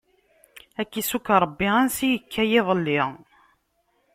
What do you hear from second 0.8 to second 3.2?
k-issukk Ṛebbi ansi ikka iḍelli!